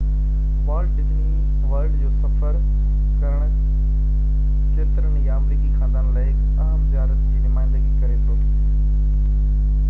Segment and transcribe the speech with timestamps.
[0.67, 2.57] Walt Disney World جو سفر
[3.25, 3.53] ڪرڻ
[4.77, 8.41] ڪيترن ئي آمريڪي خاندانن لاءِ هڪ اهم زيارت جي نمائندگي ڪري ٿو